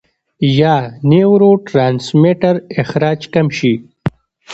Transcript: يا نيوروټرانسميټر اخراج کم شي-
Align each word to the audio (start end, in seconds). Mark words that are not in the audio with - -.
يا 0.59 0.73
نيوروټرانسميټر 1.09 2.55
اخراج 2.81 3.19
کم 3.33 3.47
شي- 3.57 3.73